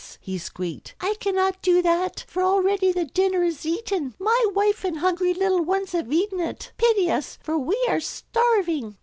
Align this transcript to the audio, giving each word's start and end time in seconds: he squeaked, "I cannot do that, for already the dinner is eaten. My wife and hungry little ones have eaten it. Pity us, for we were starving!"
he 0.19 0.35
squeaked, 0.39 0.95
"I 0.99 1.13
cannot 1.19 1.61
do 1.61 1.83
that, 1.83 2.25
for 2.27 2.41
already 2.41 2.91
the 2.91 3.05
dinner 3.05 3.43
is 3.43 3.67
eaten. 3.67 4.15
My 4.17 4.47
wife 4.51 4.83
and 4.83 4.97
hungry 4.97 5.31
little 5.35 5.61
ones 5.63 5.91
have 5.91 6.11
eaten 6.11 6.39
it. 6.39 6.71
Pity 6.79 7.11
us, 7.11 7.37
for 7.43 7.55
we 7.55 7.77
were 7.87 7.99
starving!" 7.99 8.97